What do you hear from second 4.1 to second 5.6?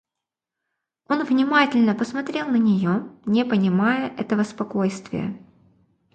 этого спокойствия.